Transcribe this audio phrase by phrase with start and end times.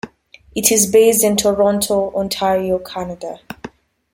[0.55, 3.39] It is based in Toronto, Ontario, Canada.